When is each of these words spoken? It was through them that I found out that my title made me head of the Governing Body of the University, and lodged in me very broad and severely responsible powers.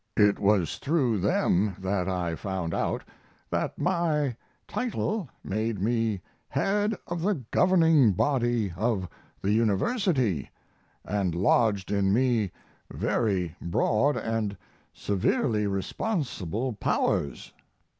It 0.17 0.39
was 0.39 0.79
through 0.79 1.19
them 1.19 1.75
that 1.77 2.09
I 2.09 2.33
found 2.33 2.73
out 2.73 3.03
that 3.51 3.77
my 3.77 4.35
title 4.67 5.29
made 5.43 5.79
me 5.79 6.21
head 6.49 6.97
of 7.05 7.21
the 7.21 7.43
Governing 7.51 8.11
Body 8.13 8.73
of 8.75 9.07
the 9.43 9.51
University, 9.51 10.49
and 11.05 11.35
lodged 11.35 11.91
in 11.91 12.11
me 12.11 12.49
very 12.89 13.55
broad 13.61 14.17
and 14.17 14.57
severely 14.91 15.67
responsible 15.67 16.73
powers. 16.73 17.53